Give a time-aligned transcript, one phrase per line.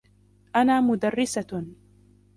[0.55, 1.65] أنا مدرّسة.